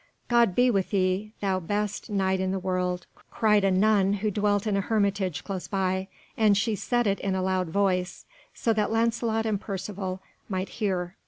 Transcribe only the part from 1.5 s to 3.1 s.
best Knight in the world,"